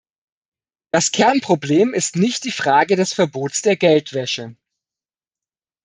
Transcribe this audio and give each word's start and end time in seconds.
Das 0.91 1.11
Kernproblem 1.11 1.93
ist 1.93 2.15
nicht 2.15 2.45
die 2.45 2.51
Frage 2.51 2.95
des 2.95 3.13
Verbots 3.13 3.61
der 3.61 3.75
Geldwäsche. 3.77 4.55